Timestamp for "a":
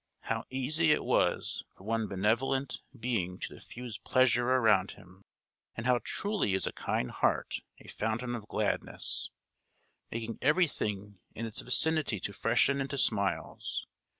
6.65-6.71, 7.77-7.87